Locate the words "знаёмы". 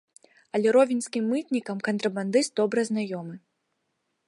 2.91-3.35